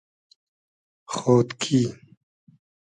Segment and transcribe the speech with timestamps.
[1.15, 1.81] خۉدکی